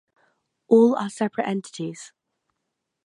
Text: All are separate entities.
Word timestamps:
All 0.67 0.95
are 0.95 1.11
separate 1.11 1.47
entities. 1.47 2.11